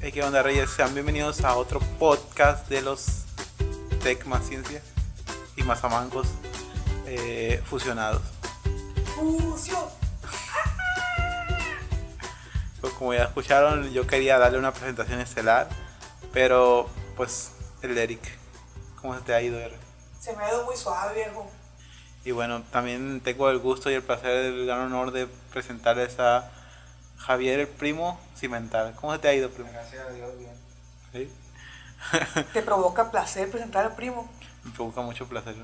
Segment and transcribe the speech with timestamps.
[0.00, 0.70] Hey, ¿Qué onda, Reyes?
[0.70, 3.24] Sean bienvenidos a otro podcast de los
[4.00, 4.80] Tech más Ciencia
[5.56, 6.28] y más amancos
[7.04, 8.22] eh, fusionados.
[9.16, 9.86] Fusión.
[12.80, 15.68] Pues como ya escucharon, yo quería darle una presentación estelar,
[16.32, 17.50] pero pues
[17.82, 18.20] el Eric,
[19.00, 19.80] ¿cómo se te ha ido, Eric?
[20.20, 21.50] Se me ha ido muy suave, viejo.
[22.24, 26.52] Y bueno, también tengo el gusto y el placer, el gran honor de presentarles a
[27.16, 28.94] Javier, el primo Cimental.
[29.00, 29.70] ¿Cómo se te ha ido, primo?
[29.72, 30.52] Gracias a Dios, bien.
[31.12, 31.32] ¿Sí?
[32.52, 34.30] ¿Te provoca placer presentar al primo?
[34.64, 35.56] Me provoca mucho placer.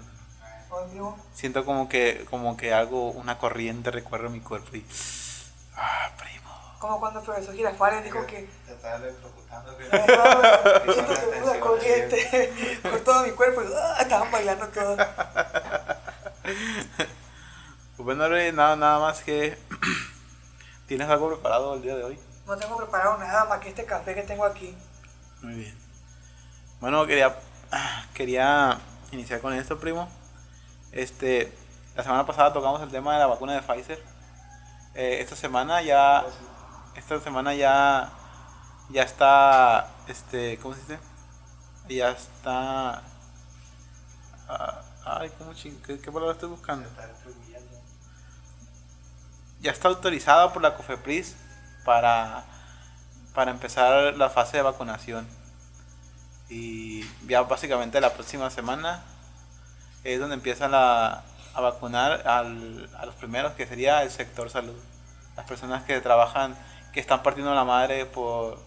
[0.71, 1.19] ¿O el primo?
[1.33, 4.85] Siento como que, como que algo, una corriente recorre mi cuerpo y...
[5.77, 6.51] Ah, primo.
[6.81, 9.77] Como cuando el profesor Girafales dijo que Te estás electrocutando.
[9.79, 14.99] siento una corriente por todo mi cuerpo y ah, estaban bailando todos.
[17.97, 19.57] Pues bueno, nada, nada más que...
[20.89, 22.19] ¿Tienes algo preparado el día de hoy?
[22.47, 24.77] No tengo preparado nada más que este café que tengo aquí.
[25.41, 25.79] Muy bien.
[26.81, 27.35] Bueno, quería,
[28.15, 28.79] quería
[29.13, 30.09] iniciar con esto, primo.
[30.93, 31.53] Este,
[31.97, 34.03] la semana pasada tocamos el tema de la vacuna de Pfizer.
[34.95, 36.25] Eh, esta semana ya,
[36.95, 38.13] esta semana ya,
[38.91, 40.99] ya está, este, ¿cómo se dice?
[41.89, 43.03] Ya está,
[44.49, 46.89] ah, ay, ¿cómo ching, qué, qué palabra estoy buscando?
[49.61, 51.37] Ya está autorizada por la COFEPRIS
[51.85, 52.45] para,
[53.35, 55.27] para empezar la fase de vacunación.
[56.49, 59.03] Y ya básicamente la próxima semana
[60.05, 61.23] es donde empiezan la-
[61.55, 64.77] a vacunar al- a los primeros, que sería el sector salud.
[65.37, 66.57] Las personas que trabajan,
[66.93, 68.59] que están partiendo la madre por,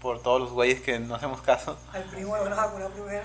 [0.00, 1.78] por todos los güeyes que no hacemos caso.
[1.92, 3.24] Al primo le van a vacunar primero.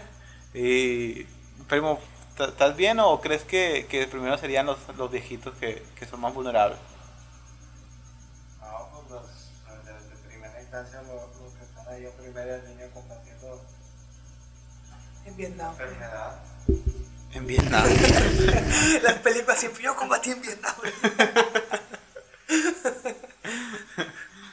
[0.53, 1.23] Y,
[1.67, 1.99] primo,
[2.37, 6.21] ¿t- ¿estás bien o crees que, que primero serían los, los viejitos que, que son
[6.21, 6.77] más vulnerables?
[8.61, 10.37] No, pues los, los de, de
[10.83, 13.65] los, los que están ahí en primera línea combatiendo
[15.25, 15.71] En Vietnam.
[15.71, 16.39] enfermedad.
[17.33, 17.83] En Vietnam.
[19.03, 20.75] Las películas siempre yo combatí en Vietnam.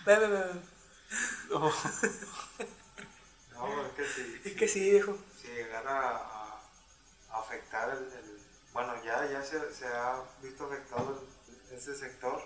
[0.07, 0.61] Ve, ve, ve, ve.
[1.55, 1.73] Oh.
[3.55, 5.17] No, es que si, Es que sí, viejo.
[5.41, 6.61] si llegara a,
[7.31, 8.39] a afectar el, el-
[8.75, 11.25] Bueno, ya, ya se, se ha visto afectado
[11.71, 12.43] el- ese sector.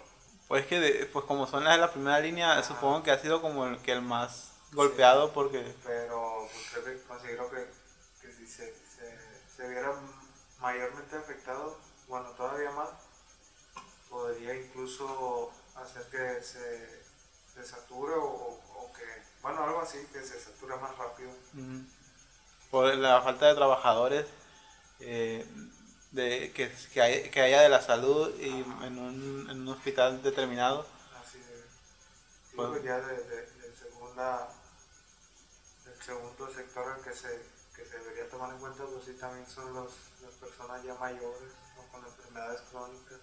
[0.49, 3.43] Pues que, de- pues como son las de la primera línea, supongo que ha sido
[3.43, 5.75] como el que el más golpeado porque...
[5.85, 7.67] pero pues, creo que considero que,
[8.23, 9.19] que si se, se,
[9.57, 9.93] se viera
[10.61, 12.89] mayormente afectado, bueno, todavía más,
[14.09, 17.03] podría incluso hacer que se,
[17.55, 19.05] se sature o, o- que,
[19.43, 21.31] bueno, algo así, que se sature más rápido.
[21.53, 21.81] mm,
[22.71, 24.27] por la falta de trabajadores
[25.01, 25.47] eh,
[26.13, 30.23] de, que, que, hay- que haya de la salud y en un, en un hospital
[30.23, 30.87] determinado.
[31.21, 31.45] Así de,
[32.51, 32.73] sí, Bueno.
[32.73, 34.49] pues ya de, de, de segunda,
[35.87, 37.29] el segundo sector al que se,
[37.77, 39.93] que se debería tomar en cuenta, pues sí, también son los,
[40.23, 43.19] las personas ya mayores o con enfermedades crónicas.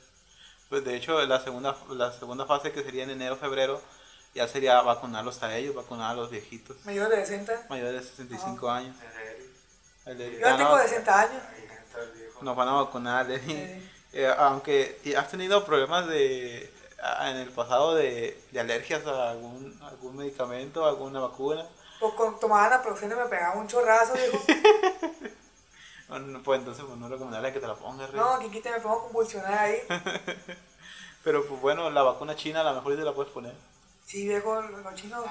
[0.70, 3.82] Pues de hecho la segunda, la segunda fase que sería en enero, febrero,
[4.34, 7.68] ya sería vacunarlos a ellos, vacunar a los viejitos Mayor de 60.
[7.70, 8.96] mayores de 65 años.
[9.02, 9.46] El Eric,
[10.06, 11.44] El de- Yo ya tengo no, de 60 años.
[11.52, 11.66] ahí.
[12.46, 13.26] Nos van a vacunar.
[13.26, 13.54] Lenny.
[13.54, 13.92] Sí.
[14.14, 16.72] Eh, aunque has tenido problemas de
[17.04, 21.66] a- en el pasado de, de alergias a algún, algún medicamento, alguna vacuna,
[22.00, 24.14] Pues con tomaba naproxeno y me pegaba un chorrazo,
[26.08, 28.10] bueno, pues entonces pues, no es recomendable que te la pongas.
[28.10, 28.20] Rey.
[28.20, 29.78] No, aquí quita me pongo a convulsionar ahí.
[31.24, 33.54] Pero pues bueno, la vacuna china a lo mejor te la puedes poner.
[34.06, 35.26] Sí, viejo, los chinos,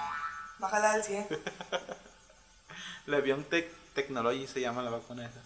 [0.58, 1.26] bájala al 100.
[3.06, 5.40] La BioNTech Technology se llama la vacuna esa.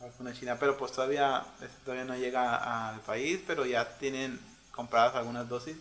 [0.00, 4.38] La vacuna china, pero pues todavía, esa todavía no llega al país, pero ya tienen
[4.70, 5.76] compradas algunas dosis.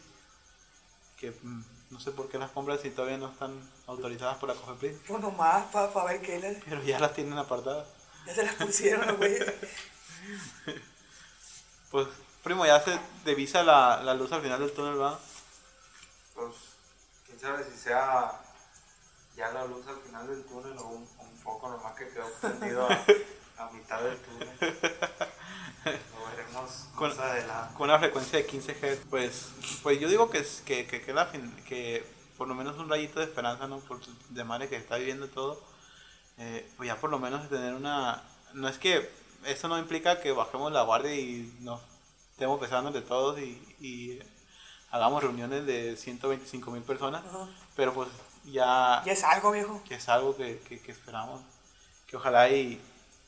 [1.19, 3.51] Que mm, no sé por qué las compran si todavía no están
[3.87, 6.63] autorizadas por la COFEPRIS, Pues nomás, para ver qué les.
[6.63, 7.87] pero ya las tienen apartadas.
[8.25, 9.45] Ya se las pusieron güeyes.
[11.91, 12.07] Pues,
[12.43, 15.17] primo, ya se divisa la, la luz al final del túnel, ¿va?
[16.33, 16.53] Pues,
[17.25, 18.41] quién sabe si sea
[19.37, 22.87] ya la luz al final del túnel o un, un foco nomás que quedó prendido
[23.57, 24.49] a, a mitad del túnel.
[25.85, 27.73] Lo veremos Con- más adelante.
[27.75, 29.49] Con una frecuencia de 15 Hz, pues,
[29.83, 32.05] pues yo digo que, es- que, que, que, la fin- que
[32.37, 33.79] por lo menos un rayito de esperanza, ¿no?
[33.79, 35.61] Por de madre que está viviendo todo,
[36.37, 38.23] eh, pues ya por lo menos tener una...
[38.53, 39.09] No es que
[39.45, 41.81] eso no implica que bajemos la guardia y nos
[42.31, 44.19] estemos besando de todos y, y
[44.91, 47.47] hagamos reuniones de 125 mil personas, Ajá.
[47.75, 48.09] pero pues
[48.45, 49.81] ya, Ya es algo, viejo.
[49.87, 51.41] que es algo que, que, que esperamos,
[52.07, 52.81] que ojalá y,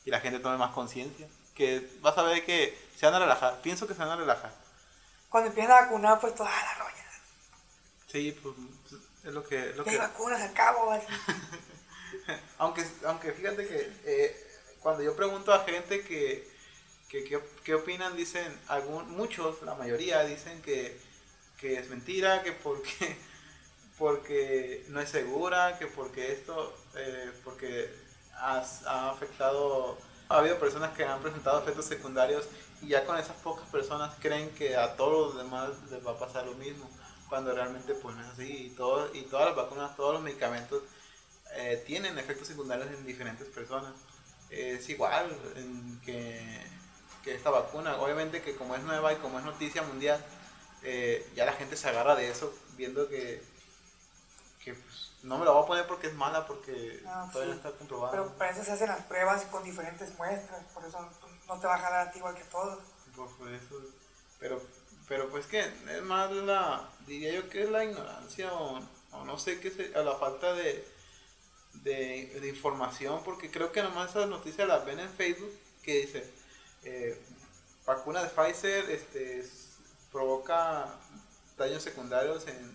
[0.08, 3.60] y la gente tome más conciencia, que vas a ver que se van a relajar,
[3.60, 4.50] pienso que se van a relajar.
[5.28, 7.04] Cuando empiezan a vacunar, pues toda la roña.
[8.10, 8.54] Sí, pues
[9.22, 9.66] Es lo que...
[9.74, 11.06] Lo Ya que hay vacunas al cabo, así.
[12.58, 14.46] aunque, aunque fíjate que eh,
[14.80, 16.50] cuando yo pregunto a gente que,
[17.10, 20.98] que- qué opinan, dicen, algún, muchos, la mayoría, dicen que,
[21.58, 23.14] que es mentira, que porque,
[23.98, 28.07] porque no es segura, que porque esto, eh, porque
[28.38, 29.98] ha, ha afectado,
[30.28, 32.48] ha habido personas que han presentado efectos secundarios
[32.82, 36.18] y ya con esas pocas personas creen que a todos los demás les va a
[36.18, 36.88] pasar lo mismo,
[37.28, 40.82] cuando realmente pues no es así, y, todo, y todas las vacunas, todos los medicamentos
[41.56, 43.92] eh, tienen efectos secundarios en diferentes personas.
[44.50, 46.40] Es igual en que,
[47.22, 50.24] que esta vacuna, obviamente que como es nueva y como es noticia mundial,
[50.82, 53.42] eh, ya la gente se agarra de eso viendo que,
[55.22, 57.60] no me la voy a poner porque es mala, porque Ah, todavía sí.
[57.60, 58.12] no está comprobada.
[58.12, 61.08] Pero para eso se hacen las pruebas con diferentes muestras, por eso
[61.46, 62.78] no, te va a jalar a ti igual que todos.
[63.16, 63.74] Por, por eso,
[64.38, 64.62] pero,
[65.08, 68.80] pero pues que es más la, diría yo que es la ignorancia o,
[69.12, 70.86] o no sé qué sé, a la falta de,
[71.74, 76.32] de, de información, porque creo que nomás esas noticias las ven en Facebook, que dice,
[76.84, 77.20] eh,
[77.86, 79.44] vacuna de Pfizer este,
[80.12, 80.94] provoca
[81.56, 82.72] daños secundarios en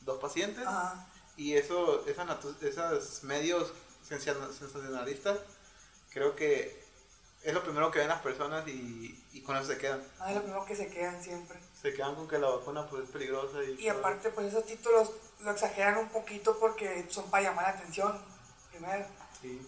[0.00, 1.06] dos pacientes, Ajá.
[1.36, 3.72] Y eso, esas, natu- esos medios
[4.08, 5.38] sensacion- sensacionalistas,
[6.10, 6.82] creo que
[7.42, 10.02] es lo primero que ven las personas y, y con eso se quedan.
[10.20, 11.58] Ah, es lo primero que se quedan siempre.
[11.80, 13.62] Se quedan con que la vacuna pues, es peligrosa.
[13.64, 17.70] Y, Y aparte, pues esos títulos lo exageran un poquito porque son para llamar la
[17.80, 18.24] atención.
[18.70, 19.06] Primero.
[19.40, 19.60] Sí,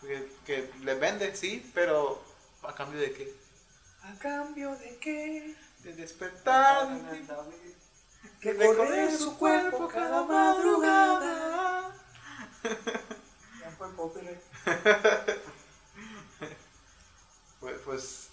[0.00, 2.22] pues, que, que les vende, sí, pero
[2.62, 3.34] ¿a cambio de qué?
[4.02, 5.56] ¿A cambio de qué?
[5.82, 6.88] De despertar,
[8.40, 11.92] Que corre su cuerpo cada madrugada.
[13.60, 14.40] Ya fue copyright.
[17.60, 18.28] Pues, pues,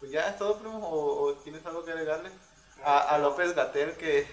[0.00, 2.30] pues ya es todo, primo, o, o tienes algo que agregarle?
[2.84, 4.26] A, a López Gatel que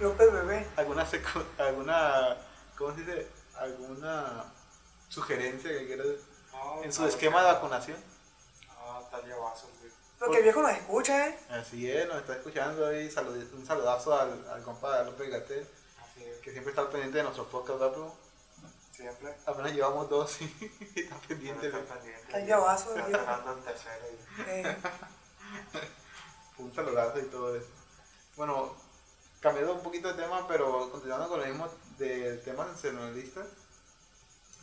[0.00, 0.66] López Bebé.
[0.76, 2.36] alguna secu- alguna
[2.76, 3.28] ¿cómo se dice?
[3.56, 4.44] alguna
[5.08, 6.06] sugerencia que quieras
[6.52, 7.54] No, en su esquema que de no.
[7.54, 7.96] vacunación.
[8.68, 9.77] Ah, Talia Vasos, güey.
[10.18, 11.38] Porque el viejo nos escucha, ¿eh?
[11.50, 15.66] Así es, nos está escuchando ahí, salud- un saludazo al, al compa de López Gatel,
[16.42, 18.08] que siempre está al pendiente de nuestros podcasts, ¿verdad,
[18.92, 19.34] siempre.
[19.46, 20.44] Apenas llevamos dos y
[20.96, 21.68] está pendiente.
[21.68, 22.32] Está pendiente.
[22.96, 24.04] Está cerrando el tercero.
[24.10, 24.76] y- Eh,
[26.58, 27.66] Un saludazo y todo eso.
[28.36, 28.74] Bueno,
[29.40, 31.68] cambiando un poquito de tema, pero continuando con lo mismo
[31.98, 33.46] de temas sensacionalistas,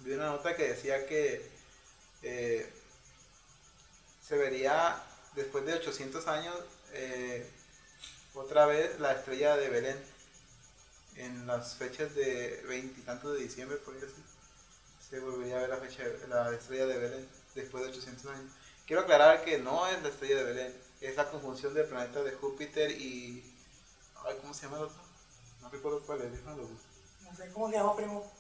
[0.02, 1.50] vi una nota que decía que
[2.22, 2.74] eh,
[4.22, 5.02] se vería
[5.36, 6.56] después de 800 años
[6.94, 7.50] eh,
[8.34, 9.98] otra vez la estrella de Belén
[11.16, 14.24] en las fechas de veintitantos de diciembre, por ahí así.
[15.10, 18.52] Se volvería a ver la, fecha, la estrella de Belén después de 800 años.
[18.86, 22.32] Quiero aclarar que no es la estrella de Belén, es la conjunción del planeta de
[22.32, 23.54] Júpiter y.
[24.26, 25.02] Ay, ¿Cómo se llama el otro?
[25.62, 26.86] No recuerdo cuál es, déjame lo busco.
[27.22, 28.32] no sé cómo se llama, primo.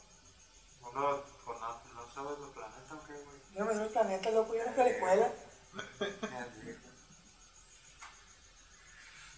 [0.81, 3.37] Uno, pues no, no sabes los planetas, ¿o qué, güey?
[3.53, 4.55] Yo no me sé el planeta, loco.
[4.55, 5.33] Yo no fui a la escuela.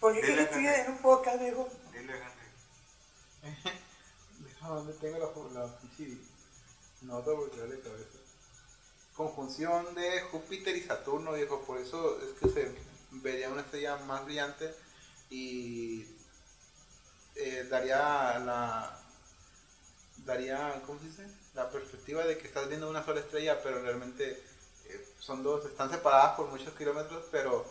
[0.00, 0.80] ¿Por qué quieres estoy Henry.
[0.80, 1.68] en un podcast, viejo?
[1.92, 2.48] Dile, Henry.
[4.40, 6.18] Déjame dónde tengo la, la pinche
[7.02, 8.18] nota porque de cabeza.
[9.14, 12.72] Conjunción de Júpiter y Saturno, viejo, por eso es que se
[13.10, 14.72] vería una estrella más brillante
[15.30, 16.06] y
[17.34, 19.00] eh, daría la
[20.18, 21.26] daría, ¿cómo se dice?
[21.54, 24.40] La perspectiva de que estás viendo una sola estrella, pero realmente
[25.18, 27.66] son dos, están separadas por muchos kilómetros, pero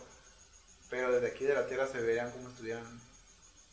[0.90, 3.00] pero desde aquí de la Tierra se verían como estuvieran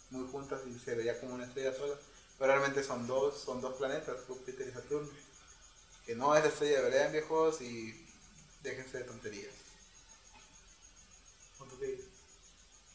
[0.09, 1.95] muy juntas y se vería como una estrella sola.
[2.37, 5.09] Pero realmente son dos, son dos planetas, Júpiter y Saturno.
[6.05, 8.05] Que no es la estrella de Belén, viejos, y
[8.61, 9.53] déjense de tonterías.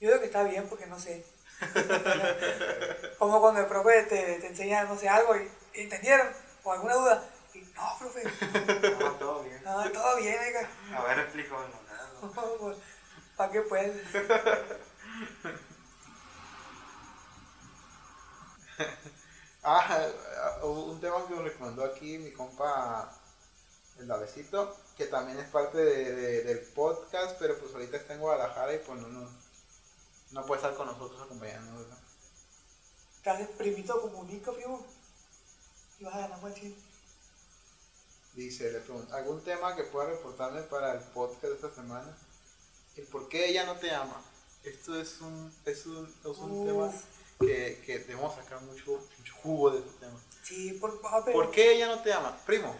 [0.00, 1.24] Yo digo que está bien porque no sé.
[3.18, 6.28] Como cuando el profe te, te enseña, no sé, algo y entendieron
[6.62, 7.30] o alguna duda.
[7.54, 8.22] Y no, profe,
[9.00, 9.62] No, todo bien.
[9.64, 10.70] no, todo bien, oiga.
[10.96, 11.74] A ver, explícamelo.
[11.88, 12.76] nada.
[13.36, 13.92] ¿Para qué pues?
[19.62, 20.08] Ah,
[20.62, 23.12] hubo un tema que me recomendó aquí mi compa
[23.98, 28.20] el Davecito, que también es parte de- de- del podcast, pero pues ahorita está en
[28.20, 29.28] Guadalajara y pues no, no,
[30.30, 31.98] no puede estar con nosotros acompañándonos, ¿verdad?
[33.22, 34.86] Casi primito comunica, primo.
[35.98, 36.74] Y vas a ganar machín.
[38.34, 42.16] Dice, le pregunto, ¿algún tema que pueda reportarme para el podcast de esta semana?
[42.96, 44.22] ¿El por qué ella no te ama?
[44.64, 46.92] Esto es un, es un, es un tema
[47.40, 50.20] que, que debemos sacar mucho, mucho jugo de este tema.
[50.42, 52.36] Sí, por pero- ¿Por qué ella no te ama?
[52.46, 52.76] Primo,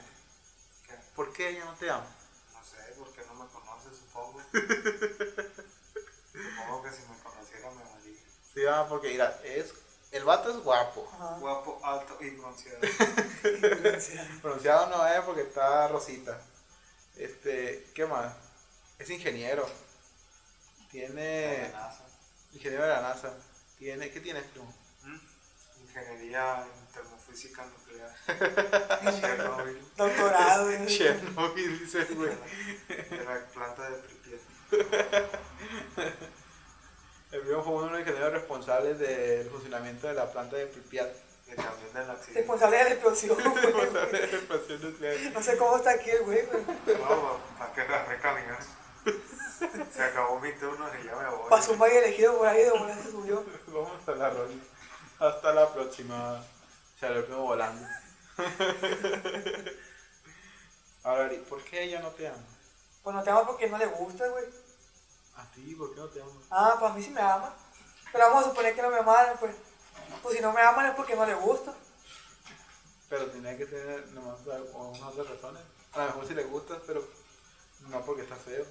[0.87, 0.95] ¿Qué?
[1.16, 2.07] ¿por qué ella no te ama?
[2.52, 4.40] No sé, porque no me conoce, supongo.
[6.33, 8.21] supongo que si me conociera me amaría.
[8.54, 9.73] Sí, ah, porque mira, es
[10.12, 11.09] el vato es guapo.
[11.14, 11.37] Ajá.
[11.38, 12.81] Guapo, alto y bronceado.
[14.43, 16.40] Pronunciado no es porque está rosita.
[17.17, 18.35] Este, ¿qué más?
[18.99, 19.67] Es ingeniero.
[20.90, 21.71] Tiene.
[21.73, 22.05] NASA.
[22.52, 23.35] Ingeniero de la NASA.
[23.79, 24.75] Tiene, ¿Qué tienes, primo?
[25.05, 25.19] ¿Mm?
[25.83, 28.14] Ingeniería en termofísica nuclear.
[29.21, 29.88] Chernobyl.
[29.97, 30.64] Doctorado.
[30.76, 30.87] güey.
[30.87, 32.33] Chernobyl, dice el güey.
[32.88, 34.40] De la planta de Pripyat.
[37.32, 41.10] El primo fue uno de los ingenieros responsables del funcionamiento de la planta de Pripyat.
[42.34, 43.37] Responsable de la explosión.
[43.54, 45.16] Responsable de la explosión nuclear.
[45.32, 46.62] No sé cómo está aquí el güey, güey.
[46.99, 48.58] No, para que agarré caminar.
[49.92, 51.50] Se acabó mi turno y ya me voy.
[51.50, 53.44] Pasó un valle elegido por ahí, de una se subió.
[53.68, 54.64] Vamos a la ronda.
[55.18, 56.42] Hasta la próxima.
[57.00, 57.87] Primo volando.
[61.02, 62.44] Ahora, ¿y ¿por qué ella no te ama?
[63.02, 64.44] Pues no te ama porque no le gusta, güey.
[65.40, 66.32] A ti, ¿por qué no te ama?
[66.50, 67.54] Ah, pues a mí sí me ama.
[68.12, 69.54] Pero vamos a suponer que no me amaran, pues.
[70.23, 71.73] Pues si no me aman es porque no le gusta.
[73.09, 75.62] Pero tenía que tener nomás unas otras razones.
[75.92, 77.02] A lo mejor si le gustas, pero
[77.88, 78.66] no porque está feo.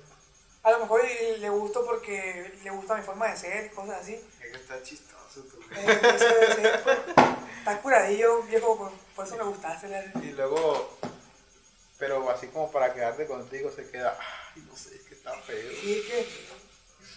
[0.61, 4.13] A lo mejor le gusto porque le gusta mi forma de ser y cosas así.
[4.13, 6.97] Es que está chistoso tu Eh, eso debe ser, pues.
[7.57, 9.87] Está curadillo, viejo, por, por eso me gustaste.
[9.87, 10.03] La...
[10.21, 10.97] Y luego,
[11.97, 14.17] pero así como para quedarte contigo se queda,
[14.55, 15.71] ay, no sé, es que está feo.
[15.83, 16.49] Y es que,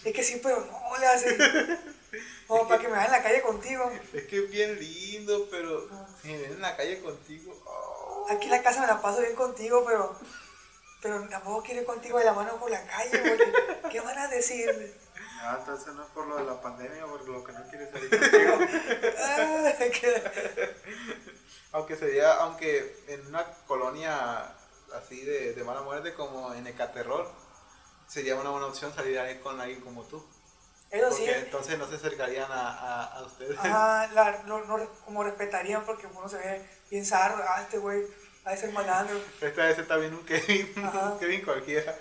[0.05, 1.37] es que sí, pero no le hace.
[2.47, 3.91] Como para que me vaya en la calle contigo.
[4.13, 5.87] Es que es bien lindo, pero
[6.21, 8.27] si me ven en la calle contigo, oh.
[8.29, 10.15] Aquí en la casa me la paso bien contigo, pero.
[11.01, 14.27] Pero tampoco quiero ir contigo de la mano por la calle, porque ¿qué van a
[14.29, 14.95] decir?
[15.41, 18.09] No, entonces no es por lo de la pandemia, por lo que no quieres salir
[18.09, 18.57] contigo.
[19.19, 20.75] Ah, que-
[21.73, 24.53] Aunque sería, aunque en una colonia
[24.95, 27.29] así de, de mala muerte como en Ecaterror,
[28.07, 30.23] sería una buena opción salir ahí con alguien como tú.
[30.91, 33.57] Eso sí, Porque entonces no se acercarían a, a, a ustedes.
[33.57, 38.03] ajá, la- no, no- como respetarían porque uno se ve bien zarro, ah, este güey,
[38.45, 39.19] a ese malandro.
[39.41, 41.95] Esta vez está bien un Kevin, un Kevin cualquiera.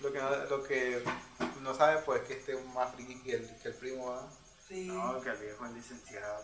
[0.00, 1.04] Lo que, no, lo que
[1.60, 4.26] no sabe pues que este es más friki que el, que el primo, ¿verdad?
[4.66, 6.42] Sí, No, que el viejo es licenciado.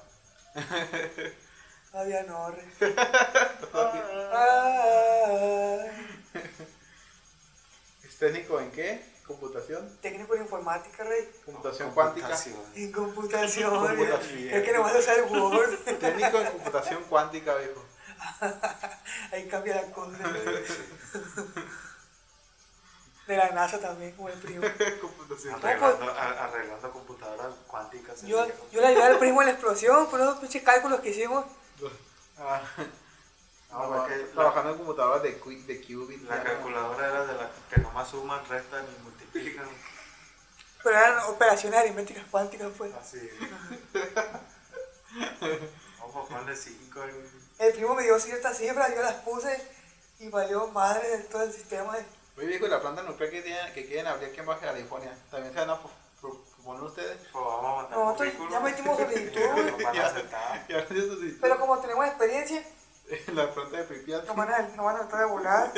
[1.90, 2.64] todavía no, re.
[8.20, 9.18] Ah, ¿Es técnico en qué?
[9.26, 9.98] ¿Computación?
[10.00, 11.28] técnico en informática, rey.
[11.44, 12.28] ¿Computación cuántica?
[12.28, 12.64] Computación.
[12.74, 13.70] En computación.
[13.70, 14.48] Computación.
[14.48, 15.78] Es que no vas a usar el Word.
[16.00, 17.84] Técnico en computación cuántica, viejo.
[19.32, 20.18] Ahí cambia la cosa.
[23.26, 24.62] De la NASA también, como el primo.
[25.00, 25.54] computación.
[25.54, 28.22] Arreglando, arreglando computadoras cuánticas.
[28.22, 31.10] el Yo, yo le ayudé al primo en la explosión, por esos pinches cálculos que
[31.10, 31.44] hicimos.
[32.38, 32.62] Ah,
[33.70, 36.22] No, la- trabajando en computadoras de, de Qubit.
[36.28, 39.66] La calculadora era de las que nomás suman, restan y multiplican.
[40.82, 42.94] Pero eran operaciones aritméticas cuánticas, pues.
[42.94, 43.28] Así.
[46.00, 47.00] Vamos a ponerle 5.
[47.58, 49.60] El primo me dio ciertas cifras, yo las puse
[50.20, 51.96] y valió madre de todo el sistema.
[52.36, 55.12] Oye, viejo, y la planta nuclear que, tienen, que quieren abrir aquí en Baja California,
[55.30, 57.18] ¿también se van a pro- pro- proponer ustedes?
[57.32, 59.40] Pues vamos a mandar Nosotros ya metimos solicitud,
[59.80, 62.77] no Pero como tenemos experiencia, en
[63.32, 64.24] la planta de Pripyat.
[64.26, 65.72] nos van a, nos van a tratar de volar.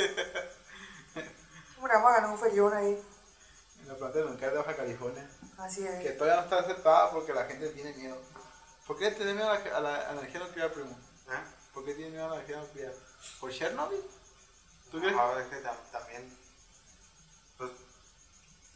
[1.79, 3.03] Hombre, vamos a ganar un ferión ahí.
[3.81, 5.31] En la planta nuclear de Baja California.
[5.59, 6.19] Así Que es.
[6.19, 8.21] todavía no está aceptada porque la gente tiene miedo.
[8.87, 10.91] ¿Por qué tiene miedo a la, a la- a la energía nuclear, primo?
[11.29, 11.41] ¿Eh?
[11.73, 12.93] ¿Por qué tiene miedo a la energía nuclear?
[13.39, 14.03] ¿Por Chernobyl?
[14.91, 15.15] ¿Tú crees?
[15.15, 16.37] No, es que tam- también.
[17.57, 17.71] Pues,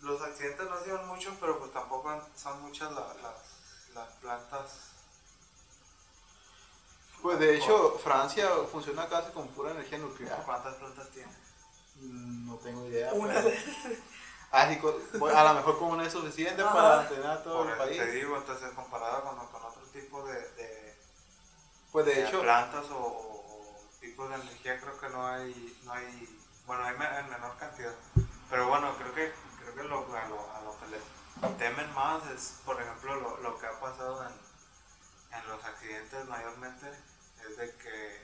[0.03, 4.69] los accidentes no sido muchos, pero pues tampoco son muchas la- las, las plantas.
[7.25, 10.43] Pues de hecho, Francia funciona casi con pura energía nuclear.
[10.45, 11.33] ¿Cuántas plantas tiene?
[11.97, 13.15] Mm, No tengo idea.
[13.15, 14.03] Una pero- de...
[14.53, 16.73] A lo mejor con una es suficiente Ajá.
[16.75, 17.97] para mantener a todo Por el país.
[17.99, 20.95] te digo, entonces comparada con, con otro tipo de, de,
[21.91, 25.93] Pues de de hecho, plantas o, o tipos de energía, creo que no hay, no
[25.95, 27.95] hay, bueno, hay en menor cantidad.
[28.51, 32.23] Pero bueno, creo que, creo que lo, a, lo, a lo que le temen más
[32.27, 36.93] es, por ejemplo, lo, lo que ha pasado en, en los accidentes mayormente,
[37.51, 38.23] es de que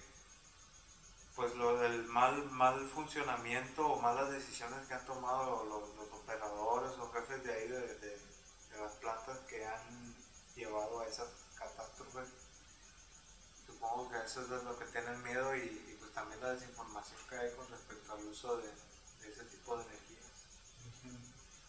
[1.37, 7.11] pues lo del mal, mal funcionamiento o malas decisiones que han tomado los, operadores o
[7.13, 8.19] jefes de ahí de, de-
[8.79, 10.15] las plantas que han
[10.55, 12.29] llevado a esas catástrofes.
[13.67, 17.51] Supongo que eso es lo que tienen miedo y, pues también la desinformación que hay
[17.57, 20.31] con respecto al uso de, de ese tipo de energías.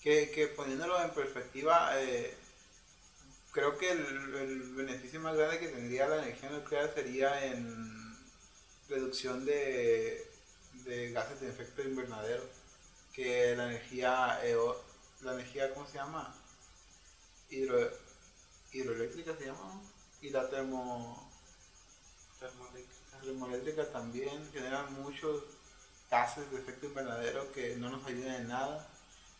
[0.01, 2.37] que, que poniéndolo en perspectiva, eh,
[3.51, 8.17] creo que el, el beneficio más grande que tendría la energía nuclear sería en
[8.89, 10.27] reducción de,
[10.85, 12.43] de gases de efecto invernadero,
[13.13, 14.77] que la energía, eo-
[15.21, 16.33] la energía, ¿cómo se llama?
[17.49, 17.89] Hidro,
[18.71, 19.81] hidroeléctrica se llama,
[20.21, 21.29] y la termo,
[22.39, 23.19] Termoeléctrica.
[23.21, 25.43] termoeléctrica también generan muchos
[26.09, 28.87] gases de efecto invernadero que no nos ayudan en nada.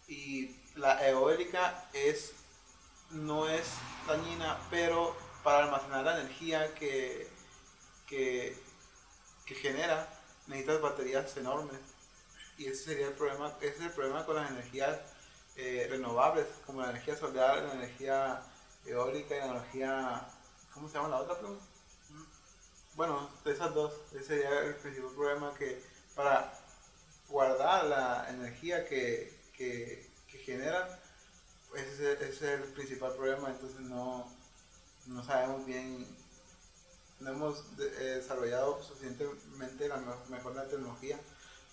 [0.08, 2.34] Y la eólica es,
[3.12, 3.66] no es
[4.08, 7.28] dañina, pero para almacenar la energía que,
[8.08, 8.58] que,
[9.46, 10.08] que genera
[10.48, 11.80] necesitas baterías enormes.
[12.58, 15.00] Y ese sería el problema, ese es el problema con las energías
[15.56, 18.44] eh, renovables, como la energía solar, la energía
[18.86, 20.28] eólica y la energía,
[20.74, 21.38] ¿cómo se llama la otra?
[21.38, 21.58] Primo?
[22.96, 25.82] Bueno, esas dos, ese sería el principal problema que
[26.14, 26.54] para
[27.30, 30.88] guardar la energía que, que, que generan,
[31.76, 34.28] ese, es el principal problema, entonces no,
[35.08, 36.06] no sabemos bien,
[37.20, 41.20] no hemos eh, desarrollado suficientemente la me- mejor la tecnología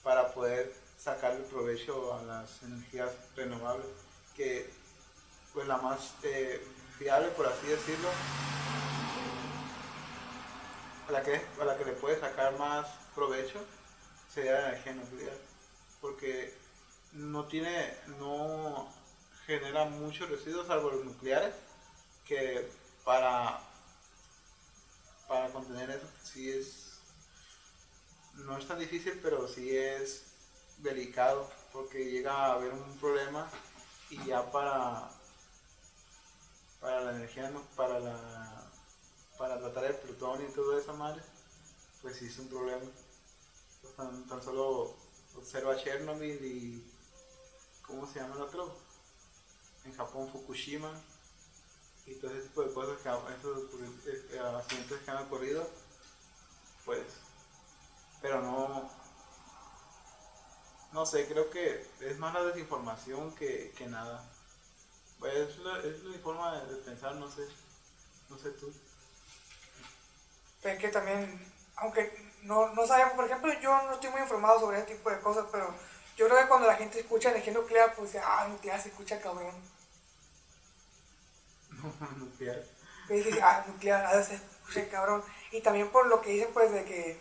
[0.03, 3.87] para poder sacarle provecho a las energías renovables,
[4.37, 4.71] que
[5.53, 6.63] pues la más eh,
[6.99, 8.09] fiable, por así decirlo,
[11.09, 13.59] a la, que, la que le puede sacar más provecho
[14.33, 15.37] sería la energía nuclear,
[16.01, 16.55] porque
[17.13, 18.89] no tiene, no
[19.49, 21.55] genera muchos residuos salvo los nucleares,
[22.27, 22.71] que
[23.03, 23.59] para,
[25.27, 27.01] para contener eso sí es,
[28.35, 30.27] no es tan difícil, pero sí es
[30.77, 33.49] delicado, porque llega a haber un problema
[34.11, 35.11] y ya para,
[36.81, 38.69] para la energía, para la
[39.39, 41.23] para tratar el plutonio y todo eso madre,
[42.03, 42.85] pues sí es un problema.
[43.97, 44.97] Tan, tan solo
[45.37, 46.85] observa Chernobyl y
[47.87, 48.88] ¿cómo se llama el otro?
[49.89, 50.93] En Japón Fukushima
[52.07, 53.63] y todo ese tipo de cosas que esos
[54.07, 55.67] eh, eh, accidentes que han ocurrido,
[56.85, 57.05] pues,
[58.21, 58.91] pero no,
[60.93, 64.25] no sé, creo que es más la desinformación que, que nada.
[65.19, 67.49] Pues es la, es la forma de, pensar, no sé,
[68.29, 68.73] no sé tú.
[70.63, 74.61] Pero es que también, aunque no, no sabemos, por ejemplo, yo no estoy muy informado
[74.61, 75.75] sobre ese tipo de cosas, pero
[76.17, 79.55] yo creo que cuando la gente escucha energía nuclear, pues ah, nuclear se escucha cabrón.
[82.19, 82.63] Nuclear.
[83.09, 85.23] Y dice, ah, nuclear, ah, se escucha cabrón.
[85.53, 87.21] Y también por lo que dicen, pues, de que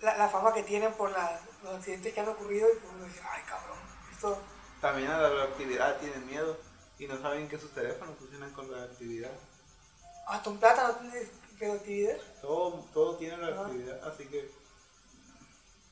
[0.00, 3.04] la, la fama que tienen por la- los accidentes que han ocurrido, y pues uno
[3.04, 3.78] dice, ay, cabrón,
[4.12, 4.38] esto,
[4.80, 6.58] También a la radioactividad tienen miedo
[6.98, 9.30] y no saben que sus teléfonos funcionan con radioactividad.
[10.26, 12.16] hasta un plátano tiene radioactividad.
[12.40, 14.50] Todo, todo tiene radioactividad, así que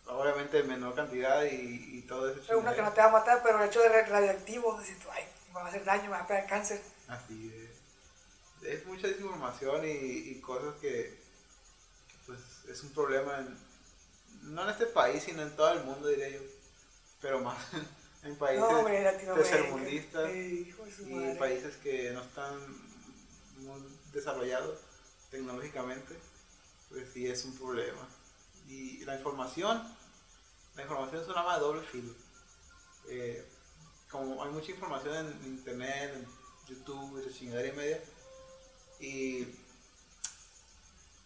[0.07, 2.41] obviamente en menor cantidad y, y todo eso.
[2.41, 4.99] Es una que no te va a matar, pero el hecho de ra- radioactivo, dices
[4.99, 6.83] tú, ay, me va a hacer daño, me va a pegar cáncer.
[7.09, 7.70] Así de-
[8.63, 9.91] es mucha desinformación y,
[10.31, 11.19] y cosas que,
[12.09, 13.57] que, pues es un problema en,
[14.55, 16.41] no en este país sino en todo el mundo diría yo
[17.21, 17.59] pero más
[18.23, 19.03] en países No, hombre,
[19.35, 20.75] tercermundistas y
[21.15, 21.35] madre.
[21.37, 22.59] países que no están
[23.59, 23.81] muy
[24.13, 24.79] desarrollados
[25.31, 26.17] tecnológicamente
[26.89, 28.07] pues sí es un problema.
[28.69, 29.81] Y la información
[30.77, 32.13] la información es un arma de doble filo.
[33.09, 33.45] Eh,
[34.11, 36.27] como hay mucha información en internet en
[36.69, 38.01] YouTube y de chingadera y media
[39.01, 39.47] y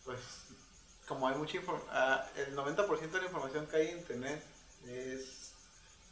[0.04, 0.20] pues
[1.06, 4.42] como hay mucha información el 90% de la información que hay en internet
[4.88, 5.52] es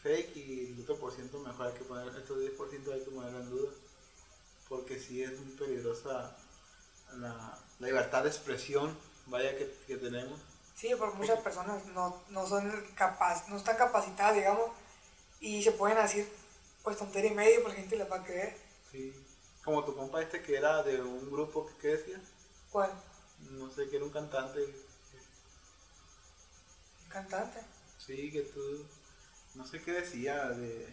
[0.02, 3.40] fake y el otro por ciento mejor hay que poner estos 10% hay que ponerlo
[3.40, 3.70] en duda
[4.68, 6.36] porque sí es muy peligrosa
[7.14, 8.96] la, la libertad de expresión
[9.26, 10.40] vaya que, que tenemos
[10.74, 14.70] Sí, porque muchas personas no, no son capaz, no están capacitadas, digamos,
[15.38, 16.28] y se pueden decir,
[16.82, 18.56] pues tontería y media, pues la gente les va a creer.
[18.90, 19.14] sí.
[19.64, 22.20] Como tu compa este que era de un grupo que, ¿qué decía
[22.70, 22.90] ¿Cuál?
[23.50, 24.60] no sé que era un cantante
[27.04, 27.60] Un cantante.
[27.98, 28.86] Sí, que tú,
[29.54, 30.92] no sé qué decía, de,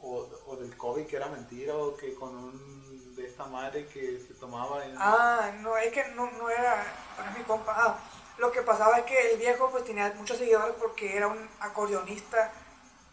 [0.00, 4.20] o, o del COVID que era mentira, o que con un, de esta madre que
[4.20, 4.96] se tomaba en...
[4.98, 6.84] Ah, no, es que no, no era,
[7.18, 7.72] no es mi compa.
[7.76, 7.98] Ah,
[8.38, 12.52] lo que pasaba es que el viejo pues tenía muchos seguidores porque era un acordeonista,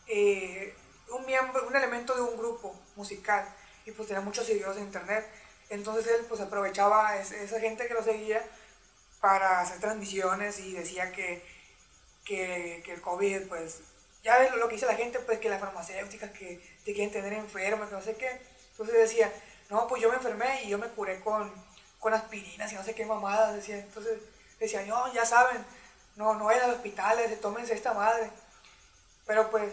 [0.07, 0.75] eh,
[1.11, 3.47] un miembro, un elemento de un grupo musical
[3.91, 5.27] y pues tenía muchos seguidores en internet.
[5.69, 8.41] Entonces él pues aprovechaba es- esa gente que lo seguía
[9.19, 11.43] para hacer transmisiones y decía que,
[12.25, 13.79] que, que el COVID pues,
[14.23, 17.33] ya ves lo que dice la gente pues que las farmacéuticas que te quieren tener
[17.33, 18.41] enfermo, que no sé qué.
[18.71, 19.31] Entonces decía,
[19.69, 21.51] no, pues yo me enfermé y yo me curé con,
[21.99, 23.77] con aspirinas y no sé qué mamadas, decía.
[23.77, 24.19] Entonces
[24.59, 25.63] decía, no, ya saben,
[26.15, 28.29] no, no vayan al hospital, tómense esta madre.
[29.25, 29.71] Pero pues,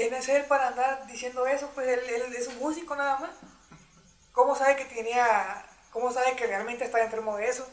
[0.00, 1.70] ¿quién es él para andar diciendo eso?
[1.74, 3.30] Pues él, él es un músico nada más.
[4.32, 7.66] ¿Cómo sabe que tenía, cómo sabe que realmente estaba enfermo de eso?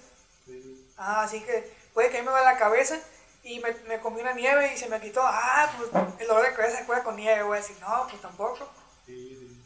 [0.45, 2.99] Sí, Ah, así que puede que a mí me va la cabeza
[3.43, 5.21] y me, me comí una nieve y se me quitó.
[5.23, 7.43] Ah, pues el dolor de cabeza se cura con nieve.
[7.43, 8.69] Voy a decir, no, pues tampoco.
[9.05, 9.63] sí, sí,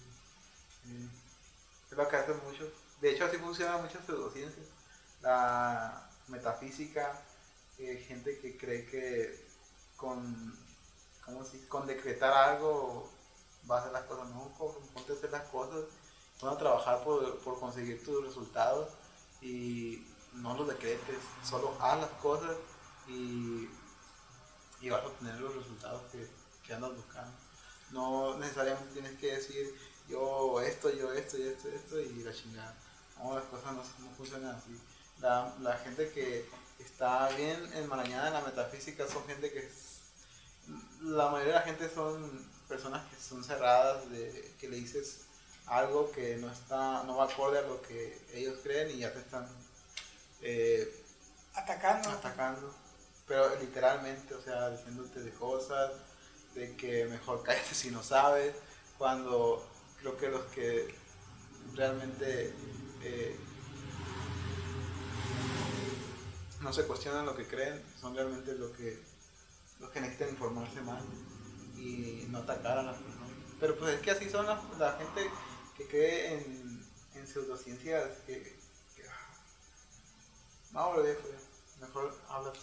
[0.84, 1.10] sí.
[1.92, 2.70] Es lo que hacen muchos.
[3.02, 4.68] De hecho, así funcionan muchas pseudociencias.
[5.22, 7.26] la metafísica,
[7.78, 9.48] eh, gente que cree que
[9.98, 10.61] con,
[11.70, 13.10] con decretar algo
[13.70, 14.52] va a hacer las cosas, no,
[14.94, 15.86] ponte hacer las cosas,
[16.42, 18.90] van a trabajar por, por conseguir tus resultados
[19.42, 22.56] y no los decretes, solo haz las cosas
[23.08, 23.70] y,
[24.82, 26.28] y vas a obtener los resultados que,
[26.66, 27.34] que andas buscando.
[27.92, 29.76] No necesariamente tienes que decir
[30.08, 32.76] yo esto, yo esto, y esto, esto y la chingada.
[33.18, 34.80] No, las cosas no, no funcionan así.
[35.20, 39.70] La, la, gente que está bien enmarañada en la metafísica son gente que
[41.02, 45.22] la mayoría de la gente son personas que son cerradas, de, que le dices
[45.68, 49.20] algo que no está no va acorde a lo que ellos creen y ya te
[49.20, 49.48] están
[50.42, 51.04] eh,
[51.54, 52.10] atacando.
[52.10, 52.74] atacando.
[53.28, 55.92] Pero literalmente, o sea, diciéndote de cosas,
[56.56, 58.56] de que mejor cállate si no sabes,
[58.98, 59.66] cuando
[60.00, 60.94] creo que los que
[61.74, 62.54] realmente
[63.04, 63.36] eh,
[66.62, 69.00] no se cuestionan lo que creen son realmente los que,
[69.82, 71.04] los que necesitan informarse más
[71.76, 73.30] y no atacar a las personas.
[73.60, 75.30] Pero pues es que así son la, la gente
[75.76, 78.58] que cree en, en pseudociencias que,
[78.96, 79.04] que
[80.72, 81.28] no lo dejo
[81.80, 82.54] mejor habla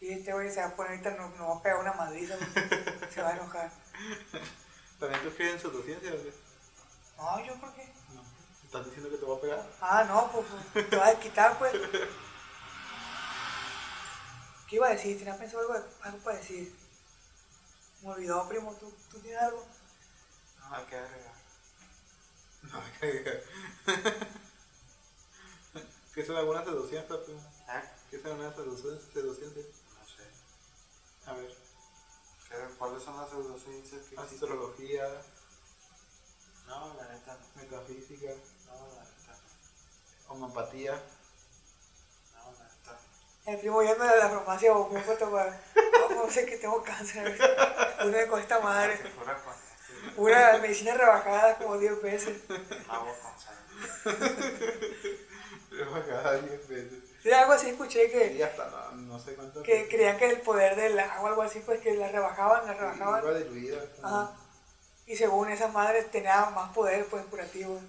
[0.00, 2.36] y este güey se va a poner ahorita, no, no va a pegar una madriza,
[3.14, 3.72] se va a enojar.
[5.00, 6.14] ¿También tú crees en pseudociencias?
[7.16, 7.90] No, ¿yo por qué?
[8.14, 8.22] No.
[8.62, 9.66] ¿Estás diciendo que te va a pegar?
[9.80, 11.72] Ah, no, pues, pues te vas a quitar, pues.
[14.68, 15.18] ¿Qué iba a decir?
[15.18, 16.74] ¿Tenías pensado algo, algo para decir?
[18.02, 18.74] Me olvidó, primo.
[18.74, 19.64] ¿Tú, ¿Tú tienes algo?
[20.60, 21.34] No, hay que agregar.
[22.62, 23.42] No, hay que agregar.
[26.14, 27.40] ¿Qué son algunas seducciones, primo?
[27.68, 27.82] ¿Eh?
[28.10, 29.02] ¿Qué son algunas seducciones?
[29.12, 29.66] seducciones?
[29.98, 31.30] No sé.
[31.30, 31.56] A ver,
[32.48, 35.22] ¿Qué- ¿Cuáles son las pseudociencias que astrología,
[36.66, 37.62] No, la neta no.
[37.62, 38.30] metafísica,
[38.66, 39.38] No, la neta
[40.28, 40.32] no.
[40.34, 40.94] homeopatía.
[42.34, 42.98] No, la neta no.
[43.46, 45.60] El primo yendo a la farmacia o me foto para.
[46.10, 47.38] No, sé que tengo cáncer.
[48.04, 48.98] Una con esta madre.
[50.16, 52.38] Una medicina rebajada como 10 veces.
[52.88, 53.54] agua sal.
[56.08, 56.98] Cada 10 veces.
[57.22, 59.88] Sí, algo así escuché que, hasta no, no sé cuántas que veces.
[59.90, 63.22] creían que el poder del agua, algo así, pues que la rebajaban, la rebajaban.
[63.22, 63.84] Iba diluida.
[64.02, 64.32] Ajá.
[65.06, 67.80] Y según esas madres tenía más poder, pues curativo.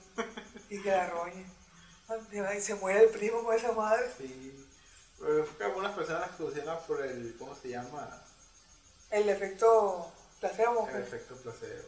[0.70, 1.46] Y que la roñe.
[2.60, 4.12] Se muere el primo con esa madre.
[4.17, 4.66] Sí.
[5.19, 8.23] Pero es que algunas personas solucionan por el, ¿cómo se llama?
[9.10, 10.86] El efecto placebo.
[10.88, 11.08] El pues.
[11.08, 11.84] efecto placebo.